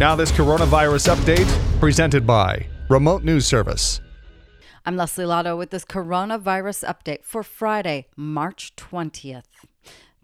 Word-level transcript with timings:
Now, 0.00 0.16
this 0.16 0.32
coronavirus 0.32 1.14
update 1.14 1.78
presented 1.78 2.26
by 2.26 2.66
Remote 2.88 3.22
News 3.22 3.46
Service. 3.46 4.00
I'm 4.84 4.96
Leslie 4.96 5.24
Lotto 5.24 5.56
with 5.56 5.70
this 5.70 5.84
coronavirus 5.84 6.82
update 6.82 7.22
for 7.22 7.44
Friday, 7.44 8.08
March 8.16 8.74
20th. 8.74 9.44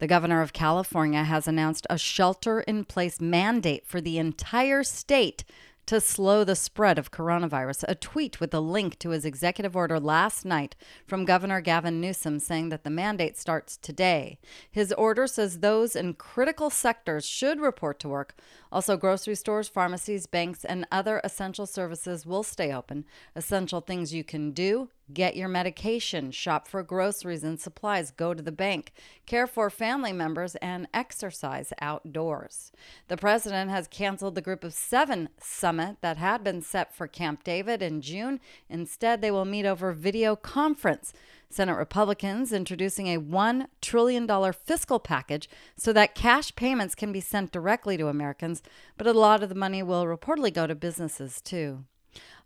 The 0.01 0.09
governor 0.09 0.43
of 0.43 0.53
California 0.53 1.22
has 1.22 1.46
announced 1.46 1.87
a 1.88 1.98
shelter 1.98 2.62
in 2.62 2.85
place 2.85 3.21
mandate 3.21 3.87
for 3.87 4.01
the 4.01 4.19
entire 4.19 4.83
state 4.83 5.45
to 5.91 6.01
slow 6.01 6.45
the 6.45 6.54
spread 6.54 7.01
of 7.01 7.11
coronavirus. 7.11 7.85
A 7.88 7.97
tweet 7.97 8.38
with 8.38 8.54
a 8.54 8.61
link 8.61 8.97
to 9.01 9.11
his 9.11 9.25
executive 9.25 9.75
order 9.75 9.99
last 9.99 10.45
night 10.45 10.77
from 11.05 11.24
Governor 11.24 11.61
Gavin 11.61 12.01
Newsom 12.01 12.38
saying 12.38 12.69
that 12.69 12.85
the 12.85 12.91
mandate 12.91 13.37
starts 13.37 13.77
today. 13.77 14.38
His 14.71 14.92
order 14.92 15.27
says 15.27 15.59
those 15.59 15.97
in 15.97 16.15
critical 16.15 16.70
sectors 16.70 17.27
should 17.27 17.59
report 17.59 17.98
to 17.98 18.09
work. 18.09 18.37
Also, 18.70 18.97
grocery 18.97 19.34
stores, 19.34 19.66
pharmacies, 19.66 20.27
banks, 20.27 20.64
and 20.64 20.87
other 20.92 21.20
essential 21.24 21.66
services 21.66 22.25
will 22.25 22.45
stay 22.45 22.72
open. 22.72 23.05
Essential 23.34 23.80
things 23.80 24.14
you 24.14 24.22
can 24.22 24.52
do 24.52 24.91
get 25.12 25.37
your 25.37 25.48
medication, 25.48 26.30
shop 26.30 26.69
for 26.69 26.82
groceries 26.82 27.45
and 27.45 27.60
supplies, 27.60 28.10
go 28.10 28.34
to 28.34 28.42
the 28.42 28.52
bank, 28.52 28.92
care 29.27 29.46
for 29.46 29.70
family 29.70 30.12
members, 30.12 30.55
and 30.56 30.88
exercise 30.92 31.73
outdoors. 31.80 32.73
The 33.09 33.16
president 33.16 33.70
has 33.70 33.88
canceled 33.88 34.34
the 34.34 34.41
Group 34.41 34.64
of 34.64 34.74
Seven 34.74 35.28
summit 35.38 35.98
that 36.00 36.16
had 36.16 36.45
been 36.45 36.62
set 36.62 36.95
for 36.95 37.06
Camp 37.06 37.45
David 37.45 37.83
in 37.83 38.00
June. 38.00 38.41
Instead, 38.69 39.20
they 39.20 39.30
will 39.30 39.45
meet 39.45 39.66
over 39.66 39.92
video 39.92 40.36
conference. 40.36 41.12
Senate 41.48 41.77
Republicans 41.77 42.52
introducing 42.52 43.08
a 43.08 43.20
$1 43.20 43.66
trillion 43.80 44.52
fiscal 44.52 45.00
package 45.00 45.48
so 45.77 45.92
that 45.92 46.14
cash 46.14 46.55
payments 46.55 46.95
can 46.95 47.11
be 47.11 47.20
sent 47.20 47.50
directly 47.50 47.97
to 47.97 48.06
Americans, 48.06 48.62
but 48.97 49.06
a 49.06 49.12
lot 49.12 49.42
of 49.42 49.48
the 49.48 49.55
money 49.55 49.83
will 49.83 50.05
reportedly 50.05 50.55
go 50.55 50.69
to 50.69 50.74
businesses 50.77 51.41
too. 51.41 51.84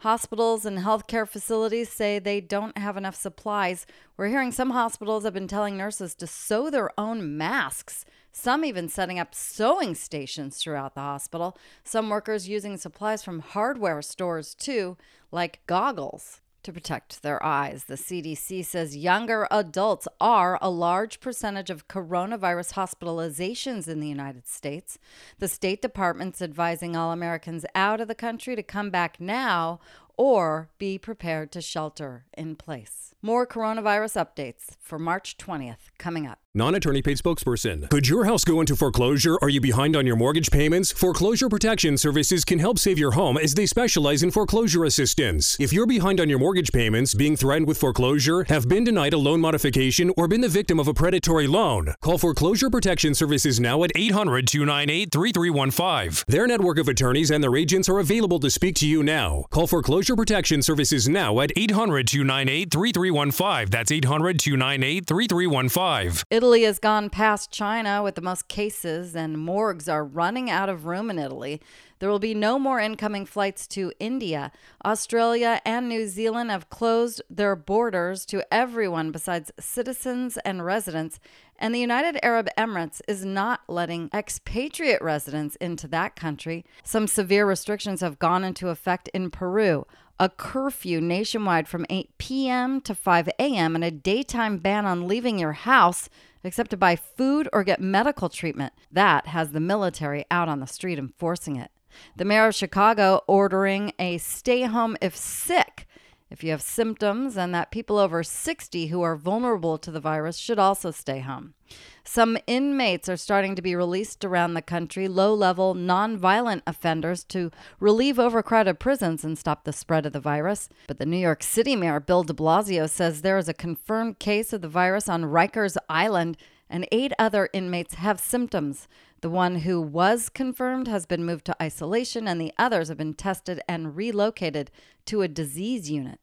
Hospitals 0.00 0.66
and 0.66 0.78
healthcare 0.78 1.26
facilities 1.26 1.88
say 1.90 2.18
they 2.18 2.40
don't 2.40 2.76
have 2.76 2.96
enough 2.96 3.14
supplies. 3.14 3.86
We're 4.16 4.28
hearing 4.28 4.52
some 4.52 4.70
hospitals 4.70 5.24
have 5.24 5.34
been 5.34 5.48
telling 5.48 5.76
nurses 5.76 6.14
to 6.16 6.26
sew 6.26 6.70
their 6.70 6.90
own 6.98 7.36
masks, 7.36 8.04
some 8.30 8.64
even 8.64 8.88
setting 8.88 9.18
up 9.18 9.34
sewing 9.34 9.94
stations 9.94 10.58
throughout 10.58 10.94
the 10.94 11.00
hospital. 11.00 11.56
Some 11.84 12.10
workers 12.10 12.48
using 12.48 12.76
supplies 12.76 13.22
from 13.22 13.40
hardware 13.40 14.02
stores 14.02 14.54
too, 14.54 14.96
like 15.30 15.60
goggles 15.66 16.40
to 16.64 16.72
protect 16.72 17.22
their 17.22 17.42
eyes. 17.42 17.84
The 17.84 17.94
CDC 17.94 18.64
says 18.64 18.96
younger 18.96 19.46
adults 19.50 20.08
are 20.20 20.58
a 20.60 20.70
large 20.70 21.20
percentage 21.20 21.70
of 21.70 21.88
coronavirus 21.88 22.74
hospitalizations 22.74 23.88
in 23.88 24.00
the 24.00 24.08
United 24.08 24.46
States. 24.46 24.98
The 25.38 25.48
State 25.48 25.80
Department's 25.80 26.42
advising 26.42 26.96
all 26.96 27.12
Americans 27.12 27.64
out 27.74 28.00
of 28.00 28.08
the 28.08 28.14
country 28.14 28.56
to 28.56 28.62
come 28.62 28.90
back 28.90 29.20
now 29.20 29.80
or 30.16 30.68
be 30.78 30.98
prepared 30.98 31.50
to 31.52 31.60
shelter 31.60 32.24
in 32.36 32.56
place. 32.56 33.14
More 33.22 33.46
coronavirus 33.46 34.24
updates 34.24 34.76
for 34.80 34.98
March 34.98 35.36
20th 35.36 35.90
coming 35.98 36.26
up. 36.26 36.43
Non 36.56 36.76
attorney 36.76 37.02
paid 37.02 37.18
spokesperson. 37.18 37.90
Could 37.90 38.06
your 38.06 38.26
house 38.26 38.44
go 38.44 38.60
into 38.60 38.76
foreclosure? 38.76 39.36
Are 39.42 39.48
you 39.48 39.60
behind 39.60 39.96
on 39.96 40.06
your 40.06 40.14
mortgage 40.14 40.52
payments? 40.52 40.92
Foreclosure 40.92 41.48
Protection 41.48 41.98
Services 41.98 42.44
can 42.44 42.60
help 42.60 42.78
save 42.78 42.96
your 42.96 43.10
home 43.10 43.36
as 43.36 43.54
they 43.54 43.66
specialize 43.66 44.22
in 44.22 44.30
foreclosure 44.30 44.84
assistance. 44.84 45.58
If 45.58 45.72
you're 45.72 45.84
behind 45.84 46.20
on 46.20 46.28
your 46.28 46.38
mortgage 46.38 46.70
payments, 46.70 47.12
being 47.12 47.34
threatened 47.34 47.66
with 47.66 47.76
foreclosure, 47.76 48.44
have 48.44 48.68
been 48.68 48.84
denied 48.84 49.14
a 49.14 49.18
loan 49.18 49.40
modification, 49.40 50.12
or 50.16 50.28
been 50.28 50.42
the 50.42 50.48
victim 50.48 50.78
of 50.78 50.86
a 50.86 50.94
predatory 50.94 51.48
loan, 51.48 51.92
call 52.00 52.18
Foreclosure 52.18 52.70
Protection 52.70 53.16
Services 53.16 53.58
now 53.58 53.82
at 53.82 53.90
800 53.96 54.46
298 54.46 55.10
3315. 55.10 56.24
Their 56.28 56.46
network 56.46 56.78
of 56.78 56.86
attorneys 56.86 57.32
and 57.32 57.42
their 57.42 57.56
agents 57.56 57.88
are 57.88 57.98
available 57.98 58.38
to 58.38 58.48
speak 58.48 58.76
to 58.76 58.86
you 58.86 59.02
now. 59.02 59.46
Call 59.50 59.66
Foreclosure 59.66 60.14
Protection 60.14 60.62
Services 60.62 61.08
now 61.08 61.40
at 61.40 61.50
800 61.56 62.06
298 62.06 62.70
3315. 62.70 63.70
That's 63.72 63.90
800 63.90 64.38
298 64.38 65.04
3315. 65.04 66.22
Italy 66.44 66.64
has 66.64 66.78
gone 66.78 67.08
past 67.08 67.50
China 67.50 68.02
with 68.02 68.16
the 68.16 68.20
most 68.20 68.48
cases, 68.48 69.16
and 69.16 69.38
morgues 69.38 69.88
are 69.88 70.04
running 70.04 70.50
out 70.50 70.68
of 70.68 70.84
room 70.84 71.08
in 71.08 71.18
Italy. 71.18 71.58
There 72.00 72.10
will 72.10 72.18
be 72.18 72.34
no 72.34 72.58
more 72.58 72.78
incoming 72.78 73.24
flights 73.24 73.66
to 73.68 73.94
India. 73.98 74.52
Australia 74.84 75.62
and 75.64 75.88
New 75.88 76.06
Zealand 76.06 76.50
have 76.50 76.68
closed 76.68 77.22
their 77.30 77.56
borders 77.56 78.26
to 78.26 78.44
everyone 78.52 79.10
besides 79.10 79.52
citizens 79.58 80.36
and 80.44 80.62
residents. 80.62 81.18
And 81.58 81.74
the 81.74 81.80
United 81.80 82.22
Arab 82.22 82.50
Emirates 82.58 83.00
is 83.08 83.24
not 83.24 83.62
letting 83.66 84.10
expatriate 84.12 85.00
residents 85.00 85.56
into 85.56 85.88
that 85.88 86.14
country. 86.14 86.66
Some 86.82 87.06
severe 87.06 87.46
restrictions 87.46 88.02
have 88.02 88.18
gone 88.18 88.44
into 88.44 88.68
effect 88.68 89.08
in 89.14 89.30
Peru 89.30 89.86
a 90.18 90.28
curfew 90.28 91.00
nationwide 91.00 91.68
from 91.68 91.86
8 91.90 92.16
p.m. 92.18 92.80
to 92.82 92.94
5 92.94 93.28
a.m., 93.38 93.74
and 93.74 93.84
a 93.84 93.90
daytime 93.90 94.58
ban 94.58 94.86
on 94.86 95.08
leaving 95.08 95.38
your 95.38 95.52
house 95.52 96.08
except 96.44 96.70
to 96.70 96.76
buy 96.76 96.94
food 96.94 97.48
or 97.52 97.64
get 97.64 97.80
medical 97.80 98.28
treatment. 98.28 98.72
That 98.92 99.28
has 99.28 99.52
the 99.52 99.60
military 99.60 100.24
out 100.30 100.48
on 100.48 100.60
the 100.60 100.66
street 100.66 100.98
enforcing 100.98 101.56
it. 101.56 101.70
The 102.16 102.24
mayor 102.24 102.48
of 102.48 102.54
Chicago 102.54 103.22
ordering 103.26 103.92
a 103.98 104.18
stay 104.18 104.62
home 104.62 104.96
if 105.00 105.16
sick 105.16 105.86
if 106.34 106.42
you 106.42 106.50
have 106.50 106.60
symptoms, 106.60 107.36
and 107.36 107.54
that 107.54 107.70
people 107.70 107.96
over 107.96 108.24
60 108.24 108.88
who 108.88 109.02
are 109.02 109.14
vulnerable 109.14 109.78
to 109.78 109.92
the 109.92 110.00
virus 110.00 110.36
should 110.36 110.58
also 110.58 110.90
stay 110.90 111.20
home. 111.20 111.54
Some 112.02 112.36
inmates 112.48 113.08
are 113.08 113.16
starting 113.16 113.54
to 113.54 113.62
be 113.62 113.76
released 113.76 114.24
around 114.24 114.54
the 114.54 114.60
country, 114.60 115.06
low 115.06 115.32
level, 115.32 115.74
non-violent 115.74 116.64
offenders, 116.66 117.22
to 117.24 117.52
relieve 117.78 118.18
overcrowded 118.18 118.80
prisons 118.80 119.22
and 119.22 119.38
stop 119.38 119.62
the 119.62 119.72
spread 119.72 120.06
of 120.06 120.12
the 120.12 120.18
virus. 120.18 120.68
But 120.88 120.98
the 120.98 121.06
New 121.06 121.18
York 121.18 121.44
City 121.44 121.76
Mayor, 121.76 122.00
Bill 122.00 122.24
de 122.24 122.32
Blasio, 122.32 122.90
says 122.90 123.22
there 123.22 123.38
is 123.38 123.48
a 123.48 123.54
confirmed 123.54 124.18
case 124.18 124.52
of 124.52 124.60
the 124.60 124.68
virus 124.68 125.08
on 125.08 125.22
Rikers 125.22 125.76
Island, 125.88 126.36
and 126.68 126.88
eight 126.90 127.12
other 127.16 127.48
inmates 127.52 127.94
have 127.94 128.18
symptoms. 128.18 128.88
The 129.20 129.30
one 129.30 129.60
who 129.60 129.80
was 129.80 130.28
confirmed 130.28 130.88
has 130.88 131.06
been 131.06 131.24
moved 131.24 131.44
to 131.44 131.62
isolation, 131.62 132.26
and 132.26 132.40
the 132.40 132.52
others 132.58 132.88
have 132.88 132.98
been 132.98 133.14
tested 133.14 133.60
and 133.68 133.94
relocated 133.94 134.72
to 135.06 135.22
a 135.22 135.28
disease 135.28 135.88
unit. 135.88 136.18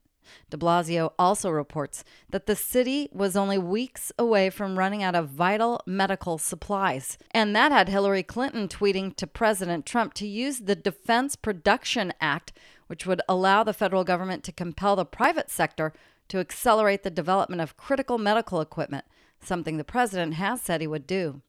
De 0.50 0.58
Blasio 0.58 1.14
also 1.18 1.50
reports 1.50 2.04
that 2.30 2.46
the 2.46 2.56
city 2.56 3.10
was 3.12 3.36
only 3.36 3.58
weeks 3.58 4.12
away 4.18 4.50
from 4.50 4.78
running 4.78 5.04
out 5.04 5.16
of 5.16 5.30
vital 5.30 5.82
medical 5.86 6.38
supplies. 6.38 7.18
And 7.32 7.56
that 7.56 7.72
had 7.72 7.90
Hillary 7.90 8.24
Clinton 8.24 8.68
tweeting 8.68 9.16
to 9.16 9.28
President 9.28 9.86
Trump 9.86 10.14
to 10.16 10.28
use 10.28 10.60
the 10.60 10.76
Defense 10.76 11.36
Production 11.36 12.14
Act, 12.20 12.54
which 12.88 13.06
would 13.06 13.22
allow 13.30 13.64
the 13.64 13.74
federal 13.74 14.04
government 14.04 14.44
to 14.44 14.52
compel 14.52 14.96
the 14.96 15.06
private 15.06 15.50
sector 15.50 15.94
to 16.28 16.40
accelerate 16.40 17.04
the 17.04 17.10
development 17.10 17.62
of 17.62 17.78
critical 17.78 18.18
medical 18.18 18.62
equipment, 18.62 19.06
something 19.42 19.78
the 19.78 19.84
president 19.84 20.36
has 20.36 20.62
said 20.62 20.82
he 20.82 20.88
would 20.88 21.06
do. 21.06 21.42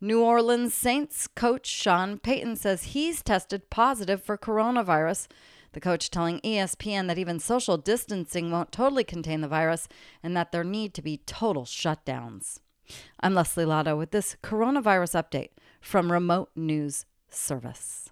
New 0.00 0.22
Orleans 0.22 0.74
Saints 0.74 1.26
coach 1.26 1.66
Sean 1.66 2.18
Payton 2.18 2.56
says 2.56 2.84
he's 2.84 3.22
tested 3.22 3.70
positive 3.70 4.22
for 4.22 4.36
coronavirus 4.36 5.28
the 5.74 5.80
coach 5.80 6.08
telling 6.08 6.40
ESPN 6.40 7.08
that 7.08 7.18
even 7.18 7.38
social 7.38 7.76
distancing 7.76 8.50
won't 8.50 8.72
totally 8.72 9.04
contain 9.04 9.40
the 9.40 9.48
virus 9.48 9.88
and 10.22 10.36
that 10.36 10.52
there 10.52 10.64
need 10.64 10.94
to 10.94 11.02
be 11.02 11.18
total 11.26 11.64
shutdowns. 11.64 12.60
I'm 13.20 13.34
Leslie 13.34 13.64
Lotto 13.64 13.96
with 13.96 14.12
this 14.12 14.36
coronavirus 14.42 15.22
update 15.22 15.50
from 15.80 16.12
Remote 16.12 16.50
News 16.54 17.06
Service. 17.28 18.10